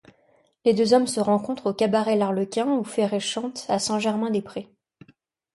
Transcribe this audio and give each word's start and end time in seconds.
Les 0.65 0.73
deux 0.73 0.95
hommes 0.95 1.05
se 1.05 1.19
rencontrent 1.19 1.67
au 1.67 1.73
cabaret 1.75 2.15
l'Arlequin 2.15 2.65
où 2.75 2.83
Ferré 2.83 3.19
chante, 3.19 3.67
à 3.69 3.77
Saint-Germain-des-Prés. 3.77 4.67